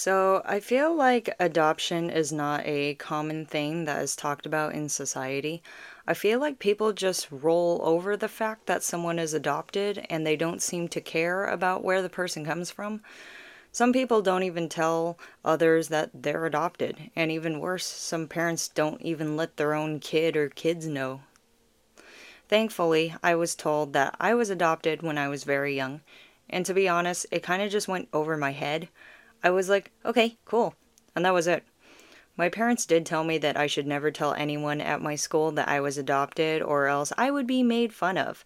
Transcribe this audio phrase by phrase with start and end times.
[0.00, 4.88] So, I feel like adoption is not a common thing that is talked about in
[4.88, 5.60] society.
[6.06, 10.36] I feel like people just roll over the fact that someone is adopted and they
[10.36, 13.00] don't seem to care about where the person comes from.
[13.72, 19.02] Some people don't even tell others that they're adopted, and even worse, some parents don't
[19.02, 21.22] even let their own kid or kids know.
[22.48, 26.02] Thankfully, I was told that I was adopted when I was very young,
[26.48, 28.88] and to be honest, it kind of just went over my head.
[29.42, 30.74] I was like, okay, cool.
[31.14, 31.64] And that was it.
[32.36, 35.68] My parents did tell me that I should never tell anyone at my school that
[35.68, 38.44] I was adopted or else I would be made fun of.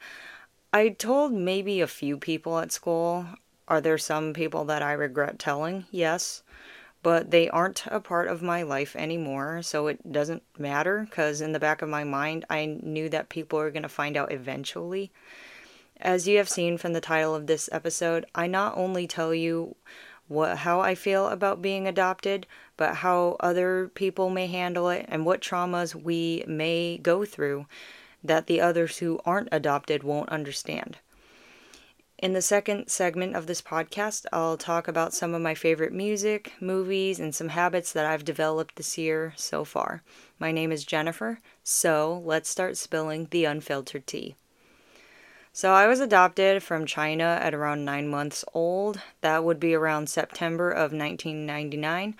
[0.73, 3.27] I told maybe a few people at school.
[3.69, 5.84] Are there some people that I regret telling?
[5.91, 6.42] Yes.
[7.02, 11.52] But they aren't a part of my life anymore, so it doesn't matter because in
[11.52, 15.12] the back of my mind, I knew that people were going to find out eventually.
[16.00, 19.77] As you have seen from the title of this episode, I not only tell you
[20.32, 22.46] what how I feel about being adopted,
[22.77, 27.66] but how other people may handle it and what traumas we may go through
[28.25, 30.98] that the others who aren't adopted won't understand.
[32.19, 36.53] In the second segment of this podcast, I'll talk about some of my favorite music,
[36.60, 40.05] movies, and some habits that I've developed this year so far.
[40.38, 44.36] My name is Jennifer, so let's start spilling the unfiltered tea.
[45.55, 49.03] So I was adopted from China at around nine months old.
[49.20, 52.17] That would be around September of 1999.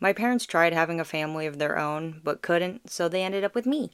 [0.00, 3.54] My parents tried having a family of their own, but couldn't, so they ended up
[3.54, 3.90] with me.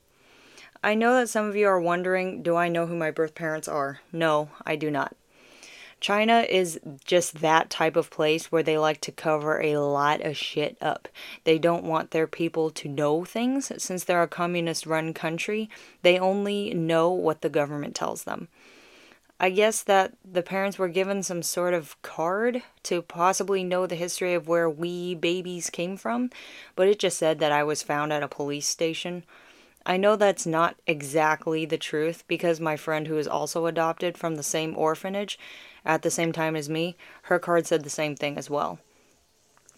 [0.84, 3.66] I know that some of you are wondering do I know who my birth parents
[3.66, 4.02] are?
[4.12, 5.16] No, I do not.
[5.98, 10.36] China is just that type of place where they like to cover a lot of
[10.36, 11.08] shit up.
[11.42, 13.72] They don't want their people to know things.
[13.82, 15.68] Since they're a communist run country,
[16.02, 18.46] they only know what the government tells them.
[19.38, 23.94] I guess that the parents were given some sort of card to possibly know the
[23.94, 26.30] history of where we babies came from,
[26.74, 29.24] but it just said that I was found at a police station.
[29.84, 34.36] I know that's not exactly the truth because my friend who is also adopted from
[34.36, 35.38] the same orphanage
[35.84, 38.78] at the same time as me, her card said the same thing as well.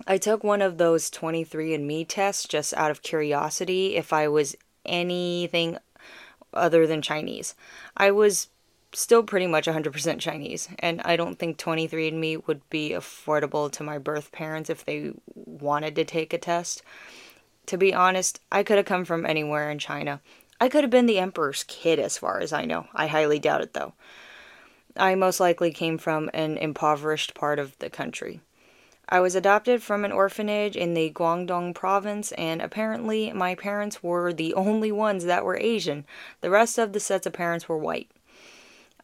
[0.07, 4.57] I took one of those 23andMe tests just out of curiosity if I was
[4.87, 5.77] anything
[6.55, 7.55] other than Chinese.
[7.97, 8.49] I was
[8.93, 13.99] still pretty much 100% Chinese, and I don't think 23andMe would be affordable to my
[13.99, 16.83] birth parents if they wanted to take a test.
[17.67, 20.21] To be honest, I could have come from anywhere in China.
[20.61, 22.87] I could have been the emperor's kid, as far as I know.
[22.95, 23.93] I highly doubt it, though.
[24.97, 28.41] I most likely came from an impoverished part of the country.
[29.09, 34.33] I was adopted from an orphanage in the Guangdong province, and apparently my parents were
[34.33, 36.05] the only ones that were Asian.
[36.41, 38.11] The rest of the sets of parents were white.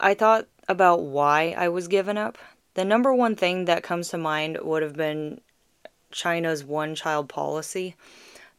[0.01, 2.39] I thought about why I was given up.
[2.75, 5.41] The number one thing that comes to mind would have been
[6.11, 7.95] China's one child policy.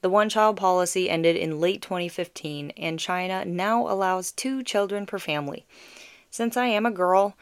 [0.02, 5.20] The one child policy ended in late 2015, and China now allows two children per
[5.20, 5.66] family.
[6.30, 7.36] Since I am a girl,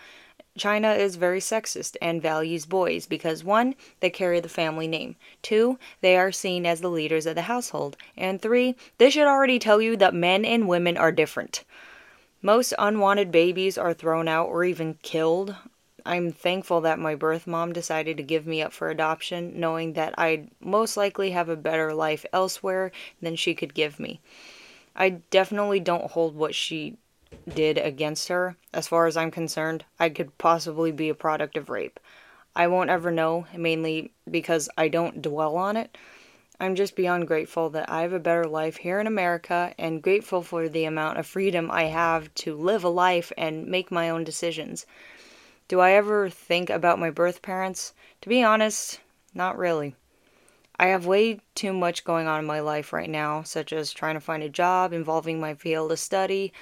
[0.57, 5.79] China is very sexist and values boys because one, they carry the family name, two,
[6.01, 9.81] they are seen as the leaders of the household, and three, this should already tell
[9.81, 11.63] you that men and women are different.
[12.45, 15.55] Most unwanted babies are thrown out or even killed.
[16.05, 20.13] I'm thankful that my birth mom decided to give me up for adoption, knowing that
[20.17, 24.19] I'd most likely have a better life elsewhere than she could give me.
[24.93, 26.97] I definitely don't hold what she
[27.47, 28.57] did against her.
[28.73, 31.97] As far as I'm concerned, I could possibly be a product of rape.
[32.53, 35.97] I won't ever know, mainly because I don't dwell on it.
[36.59, 40.43] I'm just beyond grateful that I have a better life here in America and grateful
[40.43, 44.23] for the amount of freedom I have to live a life and make my own
[44.23, 44.85] decisions.
[45.67, 47.93] Do I ever think about my birth parents?
[48.21, 48.99] To be honest,
[49.33, 49.95] not really.
[50.79, 54.15] I have way too much going on in my life right now, such as trying
[54.15, 56.53] to find a job involving my field of study,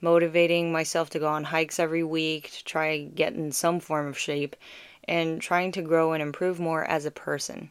[0.00, 4.18] motivating myself to go on hikes every week to try get in some form of
[4.18, 4.56] shape,
[5.04, 7.70] and trying to grow and improve more as a person.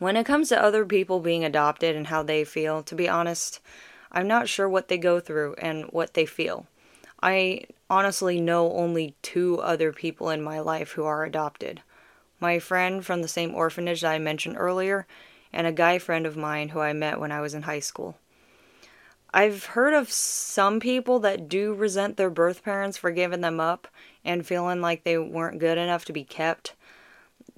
[0.00, 3.60] When it comes to other people being adopted and how they feel, to be honest,
[4.10, 6.66] I'm not sure what they go through and what they feel.
[7.22, 11.82] I honestly know only two other people in my life who are adopted
[12.40, 15.06] my friend from the same orphanage that I mentioned earlier,
[15.52, 18.16] and a guy friend of mine who I met when I was in high school.
[19.32, 23.86] I've heard of some people that do resent their birth parents for giving them up
[24.24, 26.74] and feeling like they weren't good enough to be kept.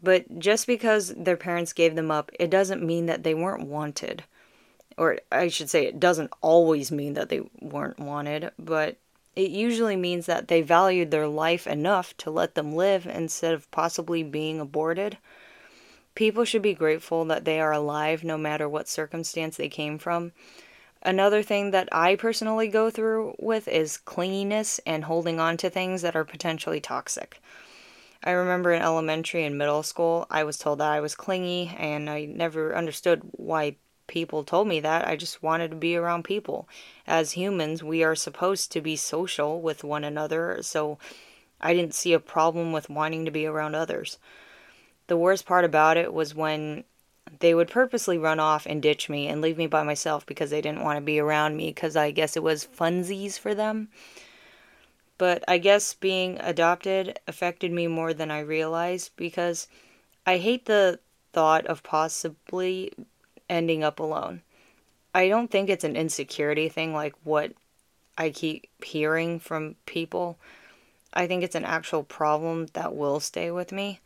[0.02, 4.25] But just because their parents gave them up, it doesn't mean that they weren't wanted.
[4.96, 8.96] Or I should say, it doesn't always mean that they weren't wanted, but
[9.34, 13.70] it usually means that they valued their life enough to let them live instead of
[13.70, 15.16] possibly being aborted.
[16.14, 20.32] People should be grateful that they are alive no matter what circumstance they came from.
[21.02, 26.02] Another thing that I personally go through with is clinginess and holding on to things
[26.02, 27.40] that are potentially toxic.
[28.24, 32.08] I remember in elementary and middle school, I was told that I was clingy, and
[32.08, 33.76] I never understood why
[34.06, 35.08] people told me that.
[35.08, 36.69] I just wanted to be around people.
[37.06, 40.98] As humans, we are supposed to be social with one another, so
[41.60, 44.19] I didn't see a problem with wanting to be around others.
[45.06, 46.84] The worst part about it was when
[47.40, 50.60] they would purposely run off and ditch me and leave me by myself because they
[50.60, 53.88] didn't want to be around me because I guess it was funsies for them.
[55.22, 59.69] But I guess being adopted affected me more than I realized because
[60.26, 60.98] I hate the
[61.32, 62.92] thought of possibly
[63.48, 64.42] ending up alone.
[65.14, 67.52] I don't think it's an insecurity thing like what
[68.19, 70.40] I keep hearing from people.
[71.14, 74.00] I think it's an actual problem that will stay with me.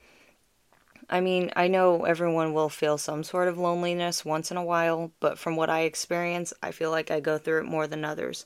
[1.08, 5.12] I mean, I know everyone will feel some sort of loneliness once in a while,
[5.20, 8.44] but from what I experience, I feel like I go through it more than others.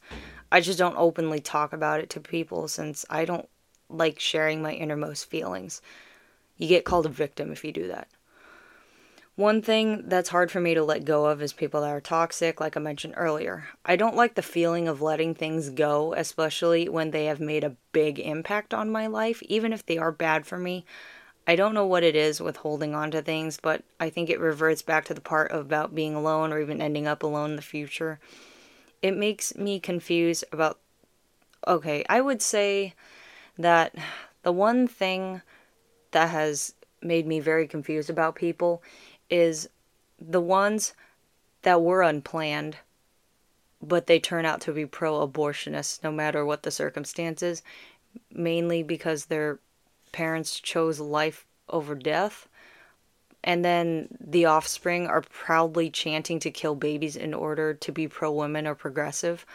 [0.53, 3.49] I just don't openly talk about it to people since I don't
[3.89, 5.81] like sharing my innermost feelings.
[6.59, 8.09] You get called a victim if you do that.
[9.37, 12.61] One thing that's hard for me to let go of is people that are toxic,
[12.61, 13.69] like I mentioned earlier.
[13.87, 17.77] I don't like the feeling of letting things go, especially when they have made a
[17.93, 20.85] big impact on my life, even if they are bad for me.
[21.47, 24.39] I don't know what it is with holding on to things, but I think it
[24.39, 27.63] reverts back to the part about being alone or even ending up alone in the
[27.63, 28.21] future.
[29.03, 30.79] It makes me confused about.
[31.67, 32.95] Okay, I would say
[33.59, 33.95] that
[34.43, 35.43] the one thing
[36.13, 38.83] that has made me very confused about people
[39.29, 39.69] is
[40.19, 40.95] the ones
[41.63, 42.77] that were unplanned,
[43.83, 47.63] but they turn out to be pro abortionists no matter what the circumstances,
[48.31, 49.59] mainly because they're
[50.13, 52.49] parents chose life over death.
[53.43, 58.31] And then the offspring are proudly chanting to kill babies in order to be pro
[58.31, 59.47] women or progressive.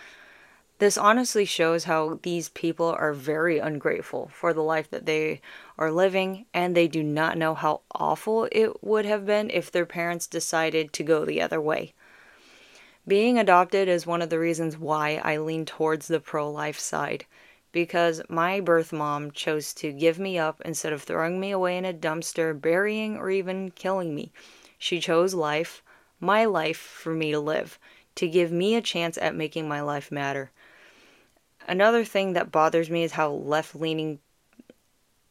[0.77, 5.39] This honestly shows how these people are very ungrateful for the life that they
[5.77, 9.85] are living, and they do not know how awful it would have been if their
[9.85, 11.93] parents decided to go the other way.
[13.07, 17.25] Being adopted is one of the reasons why I lean towards the pro life side
[17.75, 21.83] because my birth mom chose to give me up instead of throwing me away in
[21.83, 24.31] a dumpster, burying, or even killing me.
[24.77, 25.83] She chose life,
[26.21, 27.77] my life, for me to live,
[28.15, 30.51] to give me a chance at making my life matter.
[31.67, 34.19] Another thing that bothers me is how left leaning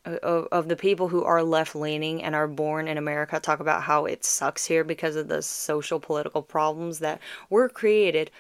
[0.05, 3.85] uh, of the people who are left leaning and are born in America talk about
[3.85, 8.31] how it sucks here because of the social political problems that were created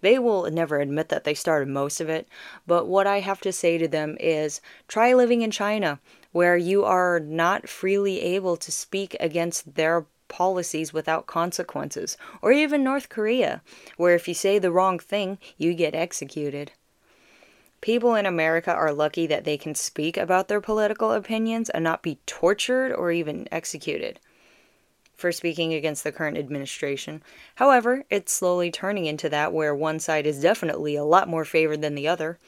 [0.00, 2.28] they will never admit that they started most of it,
[2.66, 6.00] but what I have to say to them is try living in China,
[6.32, 12.84] where you are not freely able to speak against their policies without consequences, or even
[12.84, 13.62] North Korea,
[13.96, 16.72] where if you say the wrong thing, you get executed.
[17.80, 22.02] People in America are lucky that they can speak about their political opinions and not
[22.02, 24.20] be tortured or even executed
[25.20, 27.22] for speaking against the current administration.
[27.56, 31.82] However, it's slowly turning into that where one side is definitely a lot more favored
[31.82, 32.38] than the other.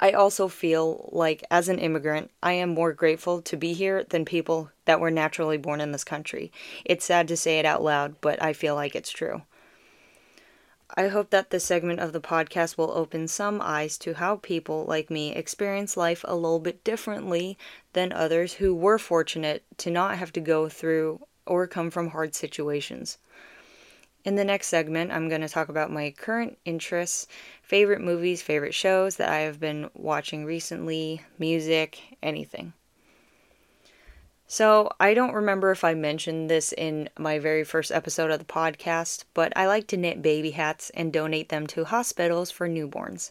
[0.00, 4.24] I also feel like, as an immigrant, I am more grateful to be here than
[4.24, 6.50] people that were naturally born in this country.
[6.84, 9.42] It's sad to say it out loud, but I feel like it's true.
[10.94, 14.84] I hope that this segment of the podcast will open some eyes to how people
[14.84, 17.56] like me experience life a little bit differently
[17.94, 22.34] than others who were fortunate to not have to go through or come from hard
[22.34, 23.18] situations.
[24.24, 27.26] In the next segment, I'm going to talk about my current interests,
[27.62, 32.72] favorite movies, favorite shows that I have been watching recently, music, anything.
[34.46, 38.44] So, I don't remember if I mentioned this in my very first episode of the
[38.44, 43.30] podcast, but I like to knit baby hats and donate them to hospitals for newborns.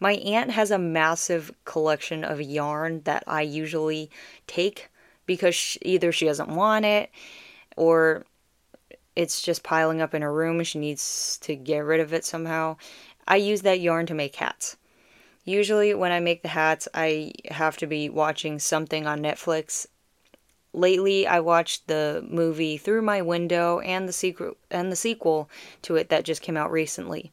[0.00, 4.10] My aunt has a massive collection of yarn that I usually
[4.46, 4.88] take
[5.30, 7.08] because she, either she doesn't want it
[7.76, 8.24] or
[9.14, 12.24] it's just piling up in her room and she needs to get rid of it
[12.24, 12.76] somehow.
[13.28, 14.76] I use that yarn to make hats.
[15.44, 19.86] Usually, when I make the hats, I have to be watching something on Netflix.
[20.72, 25.48] Lately, I watched the movie Through My Window and the sequel and the sequel
[25.82, 27.30] to it that just came out recently.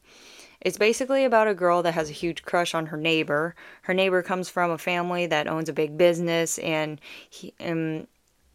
[0.60, 3.54] It's basically about a girl that has a huge crush on her neighbor.
[3.82, 7.00] Her neighbor comes from a family that owns a big business, and,
[7.30, 8.06] he, and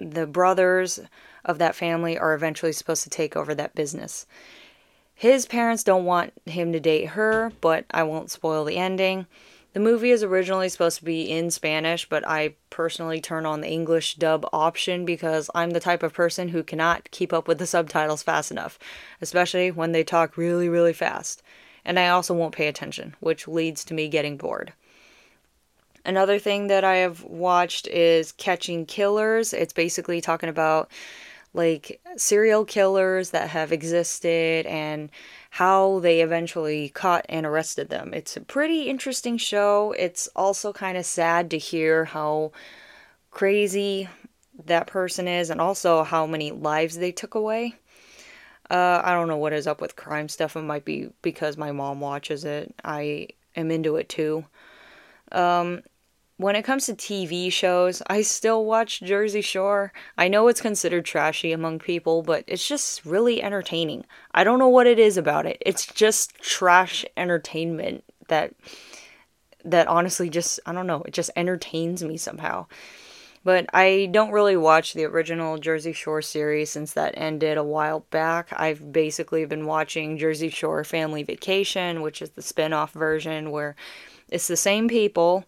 [0.02, 1.00] um, the brothers
[1.46, 4.26] of that family are eventually supposed to take over that business.
[5.16, 9.28] His parents don't want him to date her, but I won't spoil the ending.
[9.74, 13.70] The movie is originally supposed to be in Spanish, but I personally turn on the
[13.70, 17.66] English dub option because I'm the type of person who cannot keep up with the
[17.66, 18.78] subtitles fast enough,
[19.22, 21.42] especially when they talk really, really fast.
[21.86, 24.74] And I also won't pay attention, which leads to me getting bored.
[26.06, 29.54] Another thing that I have watched is Catching Killers.
[29.54, 30.92] It's basically talking about
[31.54, 35.10] like serial killers that have existed and
[35.52, 38.14] how they eventually caught and arrested them.
[38.14, 39.94] It's a pretty interesting show.
[39.98, 42.52] It's also kind of sad to hear how
[43.30, 44.10] crazy
[44.66, 47.76] that person is and also how many lives they took away.
[48.74, 50.56] Uh, I don't know what is up with crime stuff.
[50.56, 52.74] It might be because my mom watches it.
[52.84, 54.46] I am into it too.
[55.32, 55.84] Um,
[56.38, 59.94] when it comes to TV shows, I still watch Jersey Shore.
[60.18, 64.06] I know it's considered trashy among people, but it's just really entertaining.
[64.34, 65.62] I don't know what it is about it.
[65.64, 68.56] It's just trash entertainment that
[69.64, 72.66] that honestly just I don't know, it just entertains me somehow.
[73.44, 78.02] But I don't really watch the original Jersey Shore series since that ended a while
[78.10, 78.50] back.
[78.54, 83.76] I've basically been watching Jersey Shore Family Vacation, which is the spin-off version where
[84.30, 85.46] it's the same people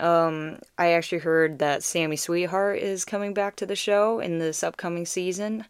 [0.00, 4.62] um, I actually heard that Sammy Sweetheart is coming back to the show in this
[4.62, 5.66] upcoming season.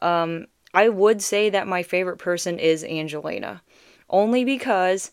[0.00, 3.62] Um, I would say that my favorite person is Angelina,
[4.08, 5.10] only because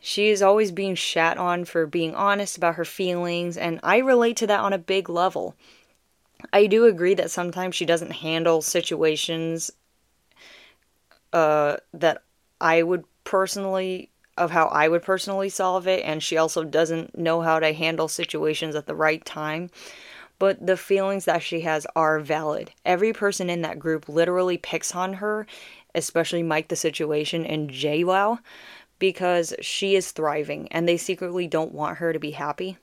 [0.00, 4.36] she is always being shat on for being honest about her feelings, and I relate
[4.38, 5.54] to that on a big level.
[6.52, 9.70] I do agree that sometimes she doesn't handle situations
[11.32, 12.22] uh, that
[12.60, 17.42] I would personally of how I would personally solve it, and she also doesn't know
[17.42, 19.70] how to handle situations at the right time.
[20.38, 22.70] But the feelings that she has are valid.
[22.86, 25.46] Every person in that group literally picks on her,
[25.94, 28.38] especially Mike the Situation and JWoww,
[29.00, 32.78] because she is thriving and they secretly don't want her to be happy.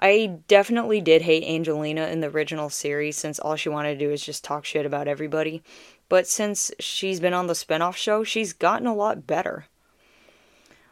[0.00, 4.10] I definitely did hate Angelina in the original series since all she wanted to do
[4.10, 5.62] is just talk shit about everybody.
[6.08, 9.66] But since she's been on the spinoff show, she's gotten a lot better.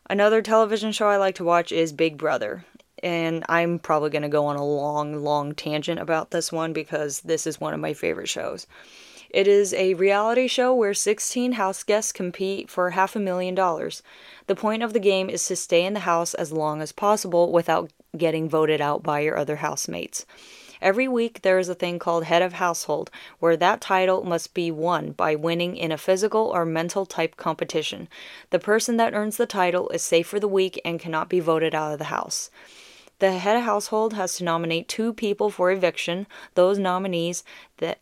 [0.08, 2.64] Another television show I like to watch is Big Brother.
[3.02, 7.20] And I'm probably going to go on a long, long tangent about this one because
[7.20, 8.66] this is one of my favorite shows.
[9.34, 14.00] It is a reality show where 16 house guests compete for half a million dollars.
[14.46, 17.50] The point of the game is to stay in the house as long as possible
[17.50, 20.24] without getting voted out by your other housemates.
[20.80, 23.10] Every week there is a thing called head of household,
[23.40, 28.06] where that title must be won by winning in a physical or mental type competition.
[28.50, 31.74] The person that earns the title is safe for the week and cannot be voted
[31.74, 32.50] out of the house.
[33.18, 36.28] The head of household has to nominate two people for eviction.
[36.54, 37.42] Those nominees
[37.78, 37.98] that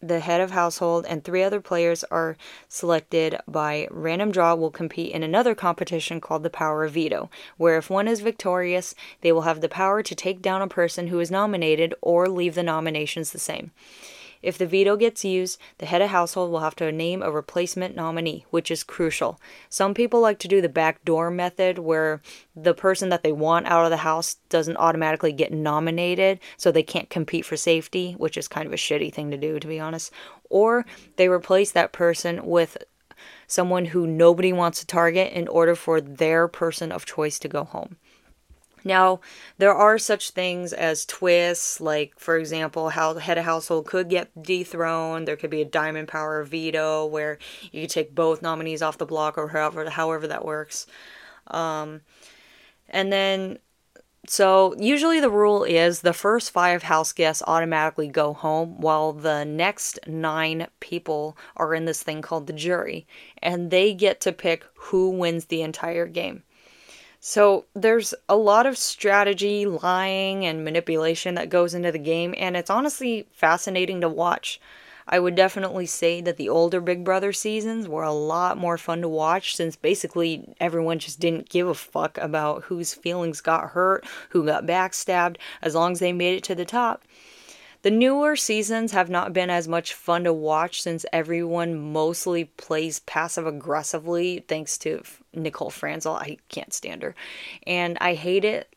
[0.00, 2.36] the head of household, and three other players are
[2.68, 7.76] selected by random draw will compete in another competition called the Power of Veto, where
[7.78, 11.20] if one is victorious, they will have the power to take down a person who
[11.20, 13.70] is nominated or leave the nominations the same.
[14.42, 17.96] If the veto gets used, the head of household will have to name a replacement
[17.96, 19.40] nominee, which is crucial.
[19.68, 22.20] Some people like to do the backdoor method where
[22.54, 26.82] the person that they want out of the house doesn't automatically get nominated, so they
[26.82, 29.80] can't compete for safety, which is kind of a shitty thing to do, to be
[29.80, 30.12] honest.
[30.50, 32.76] Or they replace that person with
[33.46, 37.64] someone who nobody wants to target in order for their person of choice to go
[37.64, 37.96] home.
[38.86, 39.18] Now,
[39.58, 44.08] there are such things as twists, like, for example, how the head of household could
[44.08, 45.26] get dethroned.
[45.26, 47.38] There could be a diamond power veto where
[47.72, 50.86] you could take both nominees off the block or however, however that works.
[51.48, 52.02] Um,
[52.88, 53.58] and then,
[54.28, 59.44] so usually the rule is the first five house guests automatically go home while the
[59.44, 63.04] next nine people are in this thing called the jury.
[63.42, 66.44] And they get to pick who wins the entire game.
[67.20, 72.56] So there's a lot of strategy, lying, and manipulation that goes into the game, and
[72.56, 74.60] it's honestly fascinating to watch.
[75.08, 79.02] I would definitely say that the older Big Brother seasons were a lot more fun
[79.02, 84.04] to watch since basically everyone just didn't give a fuck about whose feelings got hurt,
[84.30, 87.04] who got backstabbed, as long as they made it to the top.
[87.82, 92.98] The newer seasons have not been as much fun to watch since everyone mostly plays
[93.00, 95.02] passive aggressively, thanks to
[95.36, 96.14] Nicole Franzel.
[96.14, 97.14] I can't stand her.
[97.66, 98.74] And I hate it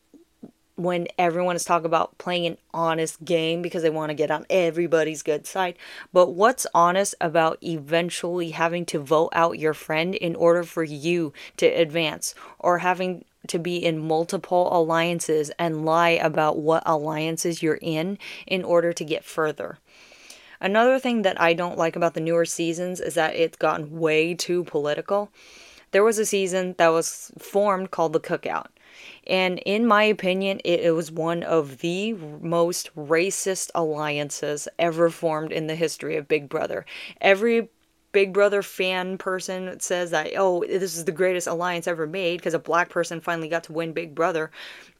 [0.80, 4.46] when everyone is talking about playing an honest game because they want to get on
[4.48, 5.76] everybody's good side.
[6.12, 11.34] But what's honest about eventually having to vote out your friend in order for you
[11.58, 17.78] to advance or having to be in multiple alliances and lie about what alliances you're
[17.82, 19.78] in in order to get further.
[20.62, 24.34] Another thing that I don't like about the newer seasons is that it's gotten way
[24.34, 25.30] too political.
[25.92, 28.66] There was a season that was formed called the Cookout.
[29.26, 35.52] And in my opinion, it, it, was one of the most racist alliances ever formed
[35.52, 36.84] in the history of Big Brother.
[37.20, 37.68] Every
[38.12, 42.54] Big Brother fan person says that, oh, this is the greatest alliance ever made because
[42.54, 44.50] a black person finally got to win Big Brother.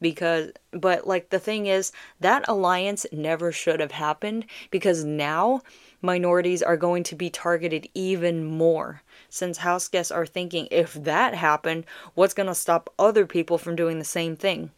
[0.01, 1.91] Because, but like the thing is,
[2.21, 5.63] that alliance never should have happened because now
[6.03, 9.03] minorities are going to be targeted even more.
[9.29, 13.77] Since house guests are thinking, if that happened, what's going to stop other people from
[13.77, 14.71] doing the same thing?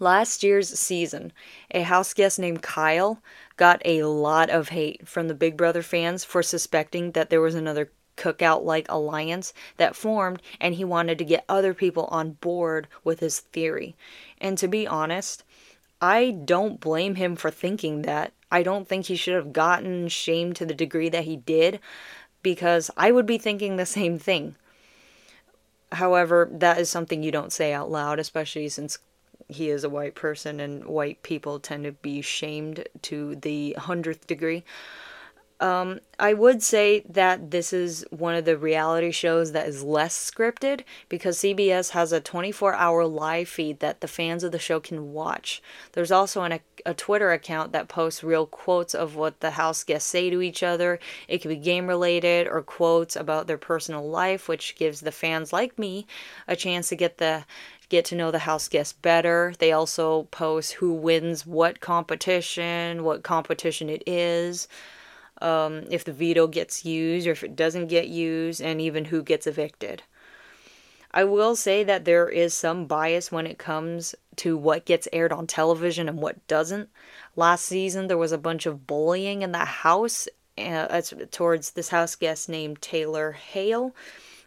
[0.00, 1.32] Last year's season,
[1.72, 3.20] a house guest named Kyle
[3.56, 7.56] got a lot of hate from the Big Brother fans for suspecting that there was
[7.56, 12.88] another cookout like alliance that formed and he wanted to get other people on board
[13.04, 13.96] with his theory.
[14.40, 15.44] And to be honest,
[16.00, 18.32] I don't blame him for thinking that.
[18.50, 21.80] I don't think he should have gotten shamed to the degree that he did
[22.42, 24.54] because I would be thinking the same thing.
[25.92, 28.98] However, that is something you don't say out loud, especially since
[29.46, 34.26] he is a white person and white people tend to be shamed to the hundredth
[34.26, 34.64] degree.
[35.60, 40.16] Um, I would say that this is one of the reality shows that is less
[40.16, 44.78] scripted because CBS has a 24 hour live feed that the fans of the show
[44.78, 45.60] can watch.
[45.92, 50.08] There's also an, a Twitter account that posts real quotes of what the house guests
[50.08, 51.00] say to each other.
[51.26, 55.52] It could be game related or quotes about their personal life, which gives the fans
[55.52, 56.06] like me
[56.46, 57.44] a chance to get the
[57.88, 59.54] get to know the house guests better.
[59.58, 64.68] They also post who wins what competition, what competition it is,
[65.40, 69.22] um, if the veto gets used or if it doesn't get used, and even who
[69.22, 70.02] gets evicted.
[71.10, 75.32] I will say that there is some bias when it comes to what gets aired
[75.32, 76.90] on television and what doesn't.
[77.34, 80.28] Last season, there was a bunch of bullying in the house
[80.58, 83.94] uh, towards this house guest named Taylor Hale.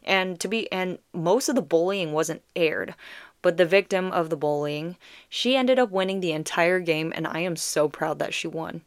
[0.04, 2.96] And to be and most of the bullying wasn't aired,
[3.42, 4.98] but the victim of the bullying,
[5.30, 8.82] she ended up winning the entire game, and I am so proud that she won.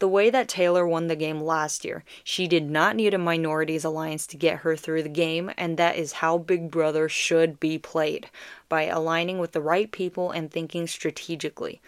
[0.00, 3.84] The way that Taylor won the game last year, she did not need a minorities
[3.84, 7.78] alliance to get her through the game, and that is how Big Brother should be
[7.78, 8.28] played
[8.68, 11.80] by aligning with the right people and thinking strategically.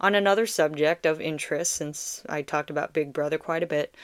[0.00, 3.94] On another subject of interest, since I talked about Big Brother quite a bit,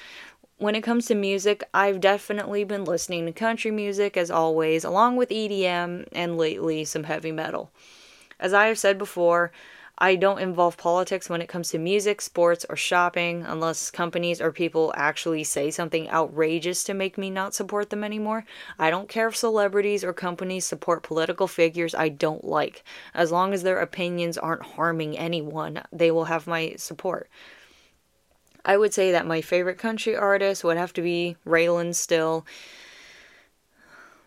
[0.58, 5.16] when it comes to music, I've definitely been listening to country music as always, along
[5.16, 7.70] with EDM and lately some heavy metal.
[8.40, 9.52] As I have said before,
[10.00, 14.52] I don't involve politics when it comes to music, sports, or shopping unless companies or
[14.52, 18.44] people actually say something outrageous to make me not support them anymore.
[18.78, 22.84] I don't care if celebrities or companies support political figures I don't like.
[23.14, 27.28] As long as their opinions aren't harming anyone, they will have my support.
[28.64, 32.44] I would say that my favorite country artist would have to be Raylan Still,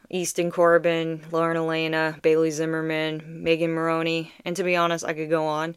[0.10, 5.46] Easton Corbin, Lauren Alaina, Bailey Zimmerman, Megan Moroney, and to be honest, I could go
[5.46, 5.76] on.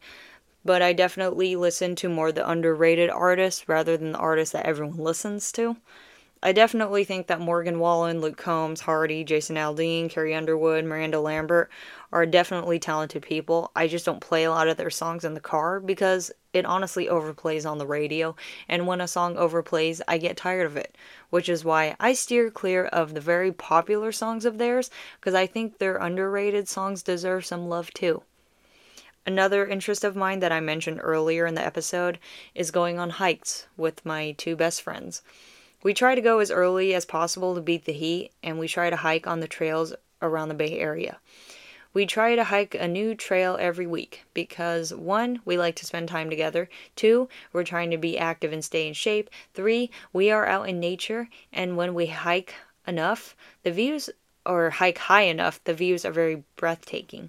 [0.65, 4.97] But I definitely listen to more the underrated artists rather than the artists that everyone
[4.97, 5.77] listens to.
[6.47, 11.71] I definitely think that Morgan Wallen, Luke Combs, Hardy, Jason Aldean, Carrie Underwood, Miranda Lambert
[12.13, 13.71] are definitely talented people.
[13.75, 17.07] I just don't play a lot of their songs in the car because it honestly
[17.07, 18.37] overplays on the radio,
[18.69, 20.95] and when a song overplays, I get tired of it,
[21.31, 25.47] which is why I steer clear of the very popular songs of theirs because I
[25.47, 28.23] think their underrated songs deserve some love too.
[29.25, 32.19] Another interest of mine that I mentioned earlier in the episode
[32.55, 35.23] is going on hikes with my two best friends.
[35.85, 38.89] We try to go as early as possible to beat the heat, and we try
[38.89, 39.93] to hike on the trails
[40.23, 41.19] around the Bay Area.
[41.93, 46.09] We try to hike a new trail every week because one, we like to spend
[46.09, 46.71] time together.
[46.97, 49.29] Two, we're trying to be active and stay in shape.
[49.53, 52.55] Three, we are out in nature, and when we hike
[52.87, 54.09] enough, the views,
[54.47, 57.29] or hike high enough, the views are very breathtaking.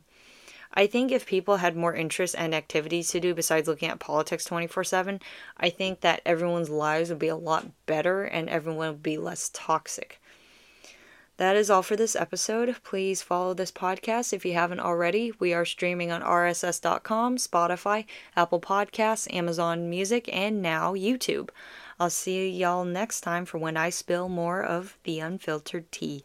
[0.76, 4.44] I think if people had more interests and activities to do besides looking at politics
[4.44, 5.20] 24 7,
[5.58, 9.50] I think that everyone's lives would be a lot better and everyone would be less
[9.54, 10.20] toxic.
[11.38, 12.78] That is all for this episode.
[12.84, 15.34] Please follow this podcast if you haven't already.
[15.38, 18.06] We are streaming on rss.com, Spotify,
[18.38, 21.50] Apple Podcasts, Amazon Music, and now YouTube.
[22.00, 26.24] I'll see y'all next time for when I spill more of the unfiltered tea.